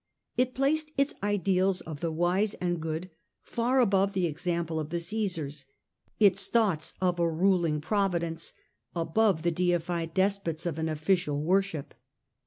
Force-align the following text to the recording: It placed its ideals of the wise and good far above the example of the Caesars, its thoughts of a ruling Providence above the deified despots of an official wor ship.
It 0.35 0.55
placed 0.55 0.91
its 0.97 1.13
ideals 1.21 1.81
of 1.81 1.99
the 1.99 2.11
wise 2.11 2.55
and 2.55 2.81
good 2.81 3.11
far 3.43 3.79
above 3.79 4.13
the 4.13 4.25
example 4.25 4.79
of 4.79 4.89
the 4.89 4.97
Caesars, 4.97 5.67
its 6.19 6.47
thoughts 6.47 6.95
of 6.99 7.19
a 7.19 7.29
ruling 7.29 7.79
Providence 7.81 8.55
above 8.95 9.43
the 9.43 9.51
deified 9.51 10.15
despots 10.15 10.65
of 10.65 10.79
an 10.79 10.89
official 10.89 11.39
wor 11.43 11.61
ship. 11.61 11.93